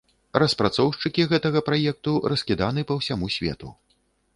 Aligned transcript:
Распрацоўшчыкі 0.43 1.27
гэтага 1.35 1.63
праекту 1.69 2.17
раскіданы 2.35 2.81
па 2.91 3.03
ўсяму 3.05 3.35
свету. 3.37 3.77